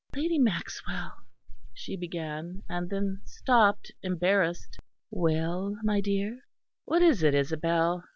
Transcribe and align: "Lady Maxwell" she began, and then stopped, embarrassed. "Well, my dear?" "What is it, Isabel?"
"Lady 0.15 0.39
Maxwell" 0.39 1.21
she 1.75 1.95
began, 1.95 2.63
and 2.67 2.89
then 2.89 3.21
stopped, 3.23 3.91
embarrassed. 4.01 4.79
"Well, 5.11 5.77
my 5.83 6.01
dear?" 6.01 6.41
"What 6.85 7.03
is 7.03 7.21
it, 7.21 7.35
Isabel?" 7.35 8.03